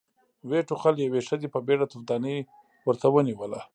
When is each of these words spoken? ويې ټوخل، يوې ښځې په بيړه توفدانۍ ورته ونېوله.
ويې 0.47 0.61
ټوخل، 0.69 0.95
يوې 1.05 1.21
ښځې 1.27 1.47
په 1.53 1.59
بيړه 1.67 1.85
توفدانۍ 1.91 2.37
ورته 2.87 3.07
ونېوله. 3.09 3.59